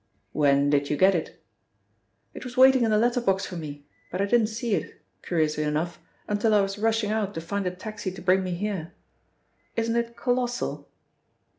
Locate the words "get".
0.97-1.13